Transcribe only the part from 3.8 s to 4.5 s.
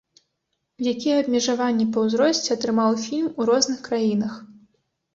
краінах.